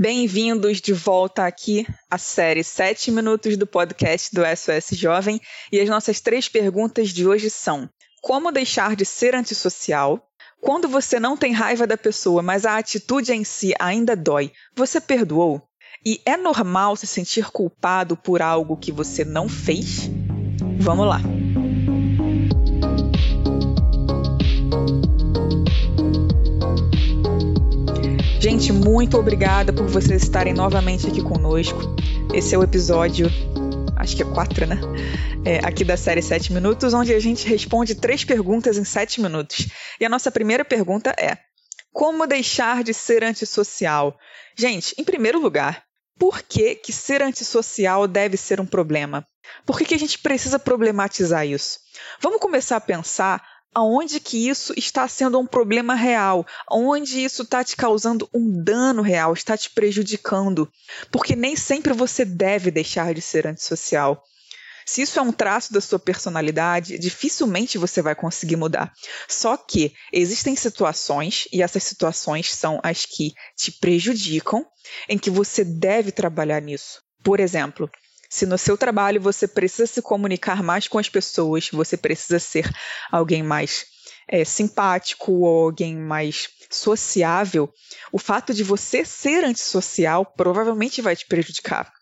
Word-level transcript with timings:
Bem-vindos 0.00 0.80
de 0.80 0.94
volta 0.94 1.44
aqui 1.44 1.86
à 2.10 2.16
série 2.16 2.64
7 2.64 3.10
minutos 3.10 3.58
do 3.58 3.66
podcast 3.66 4.34
do 4.34 4.40
SOS 4.40 4.98
Jovem 4.98 5.38
e 5.70 5.78
as 5.78 5.90
nossas 5.90 6.22
três 6.22 6.48
perguntas 6.48 7.10
de 7.10 7.26
hoje 7.26 7.50
são: 7.50 7.86
Como 8.22 8.50
deixar 8.50 8.96
de 8.96 9.04
ser 9.04 9.34
antissocial? 9.34 10.26
Quando 10.58 10.88
você 10.88 11.20
não 11.20 11.36
tem 11.36 11.52
raiva 11.52 11.86
da 11.86 11.98
pessoa, 11.98 12.40
mas 12.40 12.64
a 12.64 12.78
atitude 12.78 13.30
em 13.34 13.44
si 13.44 13.74
ainda 13.78 14.16
dói, 14.16 14.50
você 14.74 15.02
perdoou? 15.02 15.60
E 16.02 16.18
é 16.24 16.34
normal 16.34 16.96
se 16.96 17.06
sentir 17.06 17.50
culpado 17.50 18.16
por 18.16 18.40
algo 18.40 18.78
que 18.78 18.90
você 18.90 19.22
não 19.22 19.50
fez? 19.50 20.08
Vamos 20.78 21.06
lá! 21.06 21.20
Gente, 28.60 28.72
muito 28.74 29.16
obrigada 29.16 29.72
por 29.72 29.86
vocês 29.86 30.22
estarem 30.22 30.52
novamente 30.52 31.06
aqui 31.06 31.22
conosco. 31.22 31.78
Esse 32.34 32.54
é 32.54 32.58
o 32.58 32.62
episódio, 32.62 33.26
acho 33.96 34.14
que 34.14 34.22
é 34.22 34.26
4, 34.26 34.66
né? 34.66 34.78
É, 35.46 35.66
aqui 35.66 35.82
da 35.82 35.96
série 35.96 36.20
7 36.20 36.52
Minutos, 36.52 36.92
onde 36.92 37.14
a 37.14 37.18
gente 37.18 37.48
responde 37.48 37.94
três 37.94 38.22
perguntas 38.22 38.76
em 38.76 38.84
7 38.84 39.22
minutos. 39.22 39.66
E 39.98 40.04
a 40.04 40.10
nossa 40.10 40.30
primeira 40.30 40.62
pergunta 40.62 41.08
é: 41.18 41.38
Como 41.90 42.26
deixar 42.26 42.84
de 42.84 42.92
ser 42.92 43.24
antissocial? 43.24 44.18
Gente, 44.54 44.94
em 44.98 45.04
primeiro 45.04 45.40
lugar, 45.40 45.82
por 46.18 46.42
que, 46.42 46.74
que 46.74 46.92
ser 46.92 47.22
antissocial 47.22 48.06
deve 48.06 48.36
ser 48.36 48.60
um 48.60 48.66
problema? 48.66 49.26
Por 49.64 49.78
que, 49.78 49.86
que 49.86 49.94
a 49.94 49.98
gente 49.98 50.18
precisa 50.18 50.58
problematizar 50.58 51.46
isso? 51.46 51.78
Vamos 52.20 52.40
começar 52.40 52.76
a 52.76 52.80
pensar 52.80 53.42
aonde 53.74 54.20
que 54.20 54.48
isso 54.48 54.72
está 54.76 55.06
sendo 55.06 55.38
um 55.38 55.46
problema 55.46 55.94
real, 55.94 56.46
onde 56.70 57.22
isso 57.22 57.42
está 57.42 57.62
te 57.62 57.76
causando 57.76 58.28
um 58.34 58.62
dano 58.62 59.02
real, 59.02 59.32
está 59.32 59.56
te 59.56 59.70
prejudicando, 59.70 60.70
porque 61.10 61.36
nem 61.36 61.56
sempre 61.56 61.92
você 61.92 62.24
deve 62.24 62.70
deixar 62.70 63.14
de 63.14 63.20
ser 63.20 63.46
antissocial. 63.46 64.22
Se 64.86 65.02
isso 65.02 65.18
é 65.20 65.22
um 65.22 65.30
traço 65.30 65.72
da 65.72 65.80
sua 65.80 66.00
personalidade, 66.00 66.98
dificilmente 66.98 67.78
você 67.78 68.02
vai 68.02 68.14
conseguir 68.14 68.56
mudar. 68.56 68.92
Só 69.28 69.56
que 69.56 69.92
existem 70.12 70.56
situações, 70.56 71.46
e 71.52 71.62
essas 71.62 71.84
situações 71.84 72.52
são 72.52 72.80
as 72.82 73.06
que 73.06 73.32
te 73.56 73.70
prejudicam, 73.70 74.66
em 75.08 75.16
que 75.16 75.30
você 75.30 75.64
deve 75.64 76.10
trabalhar 76.10 76.60
nisso. 76.60 77.02
Por 77.22 77.38
exemplo, 77.38 77.88
se 78.30 78.46
no 78.46 78.56
seu 78.56 78.78
trabalho 78.78 79.20
você 79.20 79.48
precisa 79.48 79.86
se 79.88 80.00
comunicar 80.00 80.62
mais 80.62 80.86
com 80.86 80.98
as 80.98 81.08
pessoas, 81.08 81.68
você 81.72 81.96
precisa 81.96 82.38
ser 82.38 82.70
alguém 83.10 83.42
mais 83.42 83.84
é, 84.28 84.44
simpático 84.44 85.32
ou 85.32 85.64
alguém 85.64 85.96
mais 85.96 86.48
sociável, 86.70 87.68
o 88.12 88.18
fato 88.18 88.54
de 88.54 88.62
você 88.62 89.04
ser 89.04 89.44
antissocial 89.44 90.24
provavelmente 90.24 91.02
vai 91.02 91.16
te 91.16 91.26
prejudicar. 91.26 91.92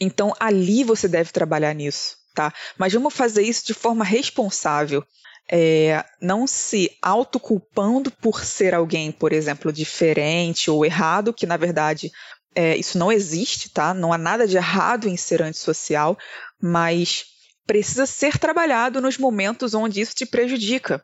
Então, 0.00 0.34
ali 0.40 0.82
você 0.82 1.06
deve 1.06 1.30
trabalhar 1.30 1.72
nisso, 1.72 2.16
tá? 2.34 2.52
Mas 2.76 2.92
vamos 2.92 3.14
fazer 3.14 3.42
isso 3.42 3.64
de 3.64 3.72
forma 3.72 4.04
responsável. 4.04 5.04
É, 5.52 6.04
não 6.20 6.46
se 6.46 6.96
autoculpando 7.02 8.10
por 8.10 8.44
ser 8.44 8.74
alguém, 8.74 9.10
por 9.10 9.32
exemplo, 9.32 9.72
diferente 9.72 10.70
ou 10.70 10.84
errado, 10.84 11.32
que 11.32 11.46
na 11.46 11.56
verdade 11.56 12.12
é, 12.54 12.76
isso 12.76 12.98
não 12.98 13.12
existe, 13.12 13.70
tá? 13.70 13.94
Não 13.94 14.12
há 14.12 14.18
nada 14.18 14.46
de 14.46 14.56
errado 14.56 15.08
em 15.08 15.16
ser 15.16 15.42
antissocial, 15.42 16.18
mas 16.60 17.24
precisa 17.66 18.06
ser 18.06 18.38
trabalhado 18.38 19.00
nos 19.00 19.16
momentos 19.16 19.74
onde 19.74 20.00
isso 20.00 20.14
te 20.14 20.26
prejudica. 20.26 21.02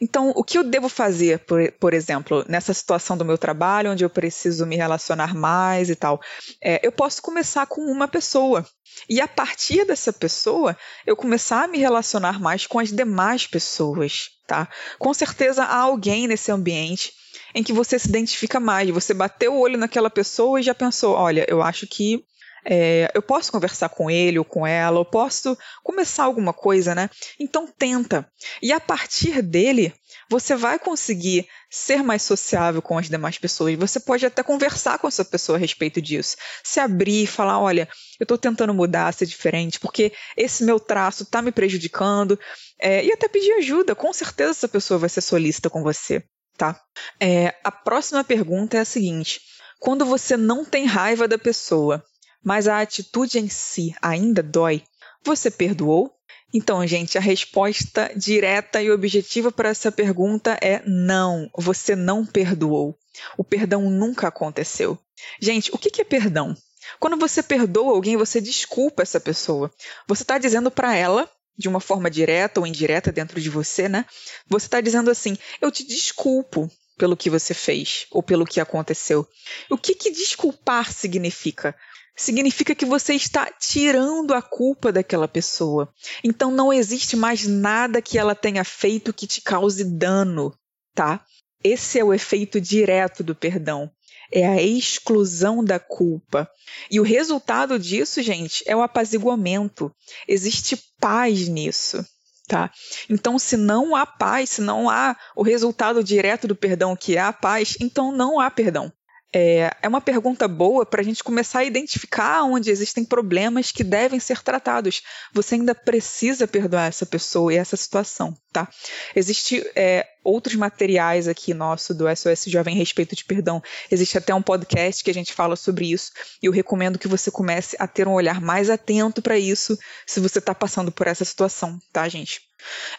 Então, 0.00 0.32
o 0.36 0.44
que 0.44 0.56
eu 0.56 0.62
devo 0.62 0.88
fazer, 0.88 1.40
por, 1.40 1.72
por 1.72 1.92
exemplo, 1.92 2.44
nessa 2.48 2.72
situação 2.72 3.16
do 3.16 3.24
meu 3.24 3.36
trabalho, 3.36 3.90
onde 3.90 4.04
eu 4.04 4.10
preciso 4.10 4.64
me 4.64 4.76
relacionar 4.76 5.34
mais 5.34 5.90
e 5.90 5.96
tal? 5.96 6.20
É, 6.62 6.80
eu 6.86 6.92
posso 6.92 7.20
começar 7.20 7.66
com 7.66 7.80
uma 7.82 8.06
pessoa. 8.06 8.64
E 9.08 9.20
a 9.20 9.26
partir 9.26 9.84
dessa 9.84 10.12
pessoa, 10.12 10.76
eu 11.04 11.16
começar 11.16 11.64
a 11.64 11.68
me 11.68 11.78
relacionar 11.78 12.40
mais 12.40 12.66
com 12.66 12.78
as 12.78 12.90
demais 12.90 13.46
pessoas, 13.46 14.30
tá? 14.46 14.68
Com 14.98 15.12
certeza 15.12 15.64
há 15.64 15.78
alguém 15.78 16.28
nesse 16.28 16.50
ambiente 16.52 17.12
em 17.54 17.62
que 17.62 17.72
você 17.72 17.98
se 17.98 18.08
identifica 18.08 18.60
mais. 18.60 18.88
Você 18.90 19.14
bateu 19.14 19.54
o 19.54 19.60
olho 19.60 19.78
naquela 19.78 20.10
pessoa 20.10 20.60
e 20.60 20.62
já 20.62 20.74
pensou: 20.74 21.14
olha, 21.14 21.44
eu 21.48 21.62
acho 21.62 21.86
que 21.86 22.24
é, 22.64 23.10
eu 23.14 23.22
posso 23.22 23.50
conversar 23.50 23.88
com 23.88 24.10
ele 24.10 24.38
ou 24.38 24.44
com 24.44 24.66
ela, 24.66 24.98
eu 24.98 25.04
posso 25.04 25.56
começar 25.82 26.24
alguma 26.24 26.52
coisa, 26.52 26.94
né? 26.94 27.08
Então 27.38 27.66
tenta. 27.66 28.30
E 28.60 28.72
a 28.72 28.80
partir 28.80 29.40
dele, 29.42 29.94
você 30.28 30.54
vai 30.54 30.78
conseguir 30.78 31.48
ser 31.70 32.02
mais 32.02 32.22
sociável 32.22 32.82
com 32.82 32.98
as 32.98 33.08
demais 33.08 33.38
pessoas. 33.38 33.74
Você 33.76 34.00
pode 34.00 34.26
até 34.26 34.42
conversar 34.42 34.98
com 34.98 35.08
essa 35.08 35.24
pessoa 35.24 35.56
a 35.56 35.60
respeito 35.60 36.02
disso. 36.02 36.36
Se 36.62 36.80
abrir 36.80 37.24
e 37.24 37.26
falar: 37.26 37.58
olha, 37.58 37.88
eu 38.20 38.24
estou 38.24 38.36
tentando 38.36 38.74
mudar, 38.74 39.14
ser 39.14 39.26
diferente, 39.26 39.80
porque 39.80 40.12
esse 40.36 40.64
meu 40.64 40.78
traço 40.78 41.22
está 41.22 41.40
me 41.40 41.52
prejudicando. 41.52 42.38
É, 42.80 43.04
e 43.04 43.12
até 43.12 43.28
pedir 43.28 43.52
ajuda. 43.54 43.94
Com 43.94 44.12
certeza 44.12 44.50
essa 44.50 44.68
pessoa 44.68 44.98
vai 44.98 45.08
ser 45.08 45.20
solícita 45.20 45.70
com 45.70 45.82
você 45.82 46.22
tá? 46.58 46.78
É, 47.20 47.54
a 47.64 47.70
próxima 47.70 48.22
pergunta 48.22 48.76
é 48.76 48.80
a 48.80 48.84
seguinte: 48.84 49.40
quando 49.78 50.04
você 50.04 50.36
não 50.36 50.64
tem 50.64 50.84
raiva 50.84 51.26
da 51.26 51.38
pessoa, 51.38 52.04
mas 52.44 52.68
a 52.68 52.80
atitude 52.80 53.38
em 53.38 53.48
si 53.48 53.94
ainda 54.02 54.42
dói, 54.42 54.82
você 55.24 55.50
perdoou? 55.50 56.12
Então, 56.52 56.86
gente, 56.86 57.18
a 57.18 57.20
resposta 57.20 58.10
direta 58.16 58.82
e 58.82 58.90
objetiva 58.90 59.52
para 59.52 59.68
essa 59.68 59.92
pergunta 59.92 60.58
é 60.62 60.82
não, 60.86 61.48
você 61.56 61.94
não 61.94 62.24
perdoou. 62.24 62.98
O 63.36 63.44
perdão 63.44 63.90
nunca 63.90 64.28
aconteceu. 64.28 64.98
Gente, 65.40 65.70
o 65.74 65.78
que 65.78 66.00
é 66.00 66.04
perdão? 66.04 66.56
Quando 66.98 67.18
você 67.18 67.42
perdoa 67.42 67.92
alguém, 67.92 68.16
você 68.16 68.40
desculpa 68.40 69.02
essa 69.02 69.20
pessoa. 69.20 69.70
Você 70.06 70.22
está 70.22 70.38
dizendo 70.38 70.70
para 70.70 70.96
ela 70.96 71.30
de 71.58 71.68
uma 71.68 71.80
forma 71.80 72.08
direta 72.08 72.60
ou 72.60 72.66
indireta 72.66 73.10
dentro 73.10 73.40
de 73.40 73.50
você, 73.50 73.88
né? 73.88 74.06
Você 74.46 74.66
está 74.66 74.80
dizendo 74.80 75.10
assim: 75.10 75.36
eu 75.60 75.70
te 75.70 75.84
desculpo 75.84 76.70
pelo 76.96 77.16
que 77.16 77.28
você 77.28 77.52
fez 77.52 78.06
ou 78.10 78.22
pelo 78.22 78.46
que 78.46 78.60
aconteceu. 78.60 79.26
O 79.68 79.76
que, 79.76 79.94
que 79.94 80.10
desculpar 80.10 80.92
significa? 80.92 81.74
Significa 82.16 82.74
que 82.74 82.84
você 82.84 83.14
está 83.14 83.50
tirando 83.52 84.34
a 84.34 84.42
culpa 84.42 84.90
daquela 84.90 85.28
pessoa. 85.28 85.92
Então 86.22 86.50
não 86.50 86.72
existe 86.72 87.16
mais 87.16 87.46
nada 87.46 88.02
que 88.02 88.18
ela 88.18 88.34
tenha 88.34 88.64
feito 88.64 89.12
que 89.12 89.26
te 89.26 89.40
cause 89.40 89.84
dano, 89.84 90.52
tá? 90.94 91.24
Esse 91.62 91.98
é 91.98 92.04
o 92.04 92.14
efeito 92.14 92.60
direto 92.60 93.22
do 93.22 93.34
perdão 93.34 93.90
é 94.32 94.46
a 94.46 94.62
exclusão 94.62 95.64
da 95.64 95.78
culpa. 95.78 96.50
E 96.90 97.00
o 97.00 97.02
resultado 97.02 97.78
disso, 97.78 98.22
gente, 98.22 98.62
é 98.66 98.76
o 98.76 98.82
apaziguamento. 98.82 99.94
Existe 100.26 100.76
paz 101.00 101.48
nisso. 101.48 102.04
Tá? 102.46 102.70
Então, 103.10 103.38
se 103.38 103.58
não 103.58 103.94
há 103.94 104.06
paz, 104.06 104.50
se 104.50 104.62
não 104.62 104.88
há 104.88 105.14
o 105.36 105.42
resultado 105.42 106.02
direto 106.02 106.48
do 106.48 106.56
perdão, 106.56 106.96
que 106.96 107.16
é 107.16 107.20
a 107.20 107.32
paz, 107.32 107.76
então 107.78 108.10
não 108.10 108.40
há 108.40 108.50
perdão. 108.50 108.90
É, 109.34 109.70
é 109.82 109.88
uma 109.88 110.00
pergunta 110.00 110.48
boa 110.48 110.86
para 110.86 111.02
a 111.02 111.04
gente 111.04 111.22
começar 111.22 111.58
a 111.58 111.64
identificar 111.64 112.44
onde 112.44 112.70
existem 112.70 113.04
problemas 113.04 113.70
que 113.70 113.84
devem 113.84 114.18
ser 114.18 114.42
tratados. 114.42 115.02
Você 115.34 115.56
ainda 115.56 115.74
precisa 115.74 116.48
perdoar 116.48 116.86
essa 116.86 117.04
pessoa 117.04 117.52
e 117.52 117.56
essa 117.56 117.76
situação, 117.76 118.34
tá? 118.50 118.66
Existem 119.14 119.62
é, 119.76 120.06
outros 120.24 120.54
materiais 120.54 121.28
aqui 121.28 121.52
nosso 121.52 121.94
do 121.94 122.04
SOS 122.08 122.44
Jovem 122.46 122.74
respeito 122.74 123.14
de 123.14 123.24
perdão. 123.24 123.62
Existe 123.90 124.16
até 124.16 124.34
um 124.34 124.42
podcast 124.42 125.04
que 125.04 125.10
a 125.10 125.14
gente 125.14 125.34
fala 125.34 125.56
sobre 125.56 125.92
isso 125.92 126.10
e 126.42 126.46
eu 126.46 126.52
recomendo 126.52 126.98
que 126.98 127.08
você 127.08 127.30
comece 127.30 127.76
a 127.78 127.86
ter 127.86 128.08
um 128.08 128.14
olhar 128.14 128.40
mais 128.40 128.70
atento 128.70 129.20
para 129.20 129.38
isso 129.38 129.78
se 130.06 130.20
você 130.20 130.38
está 130.38 130.54
passando 130.54 130.90
por 130.90 131.06
essa 131.06 131.24
situação, 131.24 131.78
tá, 131.92 132.08
gente? 132.08 132.48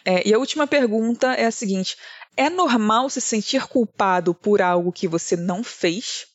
É, 0.06 0.28
e 0.28 0.34
a 0.34 0.38
última 0.38 0.66
pergunta 0.66 1.34
é 1.34 1.46
a 1.46 1.51
seguinte: 1.51 1.97
é 2.39 2.50
normal 2.50 3.09
se 3.09 3.19
sentir 3.19 3.67
culpado 3.67 4.33
por 4.33 4.61
algo 4.61 4.94
que 4.94 5.09
você 5.09 5.35
não 5.35 5.61
fez? 5.61 6.25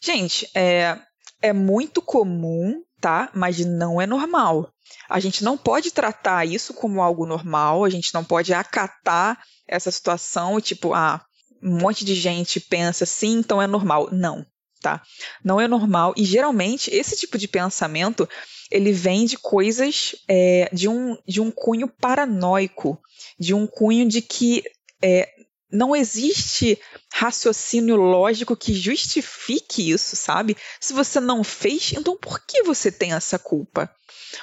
Gente, 0.00 0.48
é, 0.54 0.96
é 1.42 1.52
muito 1.52 2.00
comum, 2.00 2.80
tá? 3.00 3.28
Mas 3.34 3.58
não 3.58 4.00
é 4.00 4.06
normal. 4.06 4.72
A 5.10 5.18
gente 5.18 5.42
não 5.42 5.58
pode 5.58 5.90
tratar 5.90 6.46
isso 6.46 6.72
como 6.72 7.02
algo 7.02 7.26
normal, 7.26 7.84
a 7.84 7.90
gente 7.90 8.14
não 8.14 8.22
pode 8.22 8.54
acatar 8.54 9.42
essa 9.66 9.90
situação, 9.90 10.60
tipo, 10.60 10.94
ah, 10.94 11.20
um 11.60 11.76
monte 11.76 12.04
de 12.04 12.14
gente 12.14 12.60
pensa 12.60 13.02
assim, 13.02 13.38
então 13.38 13.60
é 13.60 13.66
normal. 13.66 14.10
Não, 14.12 14.46
tá? 14.80 15.02
Não 15.44 15.60
é 15.60 15.66
normal. 15.66 16.14
E 16.16 16.24
geralmente 16.24 16.88
esse 16.94 17.16
tipo 17.16 17.36
de 17.36 17.48
pensamento 17.48 18.28
ele 18.70 18.92
vem 18.92 19.24
de 19.24 19.36
coisas 19.36 20.14
é, 20.28 20.70
de, 20.72 20.88
um, 20.88 21.16
de 21.26 21.40
um 21.40 21.50
cunho 21.50 21.88
paranoico, 21.88 22.96
de 23.38 23.52
um 23.52 23.66
cunho 23.66 24.06
de 24.08 24.22
que 24.22 24.62
é, 25.02 25.28
não 25.72 25.96
existe 25.96 26.78
raciocínio 27.12 27.96
lógico 27.96 28.54
que 28.54 28.74
justifique 28.74 29.90
isso, 29.90 30.14
sabe? 30.14 30.56
Se 30.78 30.92
você 30.92 31.18
não 31.18 31.42
fez, 31.42 31.92
então 31.92 32.16
por 32.16 32.40
que 32.40 32.62
você 32.62 32.92
tem 32.92 33.14
essa 33.14 33.38
culpa? 33.38 33.90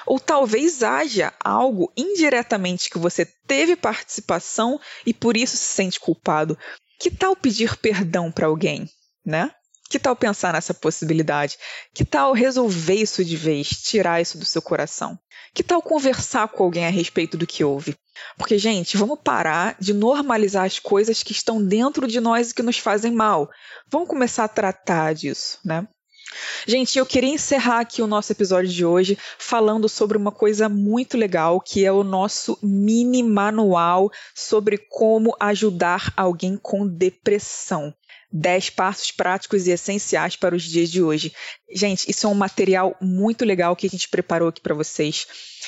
Ou 0.06 0.20
talvez 0.20 0.82
haja 0.82 1.34
algo 1.40 1.92
indiretamente 1.96 2.90
que 2.90 2.98
você 2.98 3.26
teve 3.48 3.76
participação 3.76 4.80
e 5.06 5.14
por 5.14 5.38
isso 5.38 5.56
se 5.56 5.66
sente 5.66 6.00
culpado. 6.00 6.58
Que 7.00 7.12
tal 7.12 7.36
pedir 7.36 7.78
perdão 7.78 8.32
para 8.32 8.48
alguém, 8.48 8.90
né? 9.26 9.52
Que 9.90 9.98
tal 9.98 10.16
pensar 10.16 10.54
nessa 10.54 10.74
possibilidade? 10.74 11.58
Que 11.94 12.06
tal 12.06 12.34
resolver 12.34 12.96
isso 12.96 13.24
de 13.24 13.36
vez, 13.36 13.70
tirar 13.70 14.22
isso 14.22 14.38
do 14.38 14.46
seu 14.46 14.62
coração? 14.62 15.18
Que 15.54 15.64
tal 15.64 15.82
conversar 15.82 16.48
com 16.50 16.64
alguém 16.64 16.86
a 16.86 16.92
respeito 16.92 17.36
do 17.38 17.48
que 17.48 17.64
houve? 17.64 17.96
Porque, 18.38 18.58
gente, 18.58 18.98
vamos 18.98 19.20
parar 19.24 19.76
de 19.80 19.94
normalizar 19.94 20.66
as 20.66 20.80
coisas 20.80 21.24
que 21.24 21.32
estão 21.32 21.64
dentro 21.64 22.08
de 22.08 22.20
nós 22.20 22.52
e 22.52 22.54
que 22.54 22.64
nos 22.64 22.78
fazem 22.78 23.12
mal. 23.12 23.50
Vamos 23.88 24.08
começar 24.08 24.46
a 24.46 24.50
tratar 24.50 25.14
disso, 25.14 25.60
né? 25.64 25.88
Gente, 26.68 27.00
eu 27.00 27.06
queria 27.06 27.34
encerrar 27.34 27.80
aqui 27.80 28.02
o 28.02 28.08
nosso 28.08 28.32
episódio 28.32 28.70
de 28.70 28.86
hoje 28.86 29.18
falando 29.38 29.90
sobre 29.90 30.18
uma 30.18 30.32
coisa 30.32 30.70
muito 30.70 31.18
legal, 31.18 31.60
que 31.60 31.86
é 31.86 31.92
o 31.92 32.04
nosso 32.04 32.58
mini 32.62 33.24
manual 33.24 34.12
sobre 34.36 34.78
como 34.78 35.36
ajudar 35.40 36.14
alguém 36.16 36.58
com 36.58 36.88
depressão. 36.88 37.94
10 38.32 38.70
passos 38.72 39.12
práticos 39.12 39.68
e 39.68 39.72
essenciais 39.72 40.36
para 40.36 40.56
os 40.56 40.64
dias 40.64 40.90
de 40.90 41.02
hoje. 41.02 41.34
Gente, 41.72 42.10
isso 42.10 42.28
é 42.28 42.30
um 42.30 42.36
material 42.36 42.96
muito 43.02 43.44
legal 43.44 43.76
que 43.76 43.88
a 43.88 43.90
gente 43.90 44.10
preparou 44.10 44.50
aqui 44.50 44.62
para 44.62 44.76
vocês. 44.76 45.26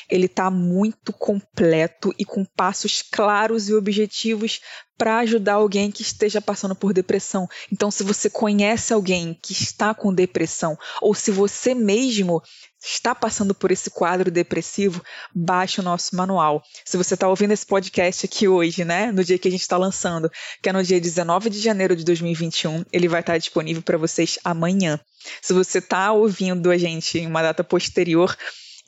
Ele 0.09 0.25
está 0.25 0.49
muito 0.51 1.11
completo 1.11 2.13
e 2.17 2.25
com 2.25 2.45
passos 2.45 3.01
claros 3.01 3.69
e 3.69 3.73
objetivos 3.73 4.61
para 4.97 5.17
ajudar 5.19 5.53
alguém 5.53 5.89
que 5.89 6.03
esteja 6.03 6.39
passando 6.39 6.75
por 6.75 6.93
depressão. 6.93 7.47
Então, 7.71 7.89
se 7.89 8.03
você 8.03 8.29
conhece 8.29 8.93
alguém 8.93 9.33
que 9.41 9.53
está 9.53 9.95
com 9.95 10.13
depressão, 10.13 10.77
ou 11.01 11.15
se 11.15 11.31
você 11.31 11.73
mesmo 11.73 12.41
está 12.83 13.13
passando 13.13 13.53
por 13.53 13.71
esse 13.71 13.89
quadro 13.91 14.31
depressivo, 14.31 15.03
baixe 15.33 15.79
o 15.79 15.83
nosso 15.83 16.15
manual. 16.15 16.63
Se 16.83 16.97
você 16.97 17.13
está 17.13 17.27
ouvindo 17.27 17.51
esse 17.51 17.65
podcast 17.65 18.25
aqui 18.25 18.47
hoje, 18.47 18.83
né, 18.83 19.11
no 19.11 19.23
dia 19.23 19.37
que 19.37 19.47
a 19.47 19.51
gente 19.51 19.61
está 19.61 19.77
lançando, 19.77 20.31
que 20.61 20.69
é 20.69 20.73
no 20.73 20.83
dia 20.83 20.99
19 20.99 21.49
de 21.49 21.59
janeiro 21.59 21.95
de 21.95 22.03
2021, 22.03 22.85
ele 22.91 23.07
vai 23.07 23.21
estar 23.21 23.37
disponível 23.37 23.81
para 23.81 23.97
vocês 23.97 24.39
amanhã. 24.43 24.99
Se 25.41 25.53
você 25.53 25.77
está 25.77 26.11
ouvindo 26.11 26.71
a 26.71 26.77
gente 26.77 27.19
em 27.19 27.27
uma 27.27 27.41
data 27.41 27.63
posterior, 27.63 28.35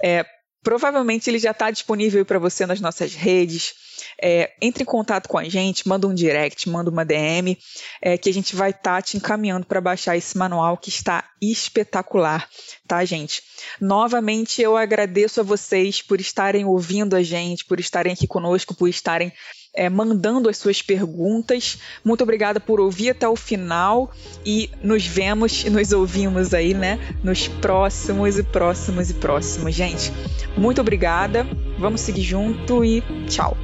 é, 0.03 0.25
provavelmente 0.63 1.29
ele 1.29 1.37
já 1.37 1.51
está 1.51 1.69
disponível 1.69 2.25
para 2.25 2.39
você 2.39 2.65
nas 2.65 2.79
nossas 2.79 3.13
redes, 3.13 3.75
é, 4.21 4.53
entre 4.61 4.83
em 4.83 4.85
contato 4.85 5.27
com 5.27 5.37
a 5.37 5.43
gente, 5.43 5.87
manda 5.87 6.07
um 6.07 6.13
direct, 6.13 6.69
manda 6.69 6.89
uma 6.89 7.05
DM, 7.05 7.57
é, 8.01 8.17
que 8.17 8.29
a 8.29 8.33
gente 8.33 8.55
vai 8.55 8.69
estar 8.69 8.95
tá 8.95 9.01
te 9.01 9.17
encaminhando 9.17 9.65
para 9.65 9.81
baixar 9.81 10.15
esse 10.17 10.37
manual 10.37 10.77
que 10.77 10.89
está 10.89 11.29
espetacular, 11.41 12.47
tá, 12.87 13.03
gente? 13.03 13.43
Novamente, 13.79 14.61
eu 14.61 14.77
agradeço 14.77 15.41
a 15.41 15.43
vocês 15.43 16.01
por 16.01 16.21
estarem 16.21 16.65
ouvindo 16.65 17.15
a 17.15 17.23
gente, 17.23 17.65
por 17.65 17.79
estarem 17.79 18.13
aqui 18.13 18.27
conosco, 18.27 18.73
por 18.73 18.87
estarem 18.87 19.31
é, 19.73 19.89
mandando 19.89 20.49
as 20.49 20.57
suas 20.57 20.81
perguntas. 20.81 21.79
Muito 22.03 22.23
obrigada 22.23 22.59
por 22.59 22.79
ouvir 22.79 23.09
até 23.09 23.27
o 23.27 23.35
final 23.35 24.11
e 24.45 24.69
nos 24.81 25.05
vemos 25.05 25.65
e 25.65 25.69
nos 25.69 25.91
ouvimos 25.91 26.53
aí, 26.53 26.73
né? 26.73 26.99
Nos 27.23 27.47
próximos 27.47 28.37
e 28.37 28.43
próximos 28.43 29.09
e 29.09 29.13
próximos. 29.15 29.73
Gente, 29.73 30.11
muito 30.55 30.79
obrigada. 30.81 31.47
Vamos 31.79 32.01
seguir 32.01 32.23
junto 32.23 32.85
e 32.85 33.01
tchau. 33.27 33.57